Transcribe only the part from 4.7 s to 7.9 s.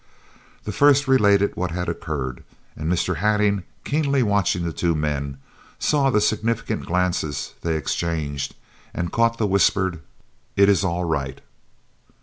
two men, saw the significant glances they